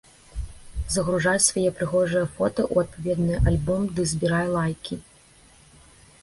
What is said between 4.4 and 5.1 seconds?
лайкі.